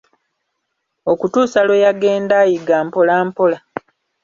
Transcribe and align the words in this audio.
Okutuusa 1.11 1.59
Iwe 1.65 1.77
yagenda 1.85 2.35
ayiga 2.43 2.77
mpola 2.87 3.15
mpola. 3.27 3.57